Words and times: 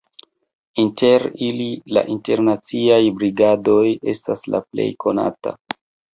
Inter 0.83 1.25
ili 1.47 1.67
la 1.97 2.03
Internaciaj 2.13 2.99
Brigadoj 3.21 3.85
estas 4.17 4.49
la 4.57 4.65
plej 4.71 4.89
konata. 5.07 5.57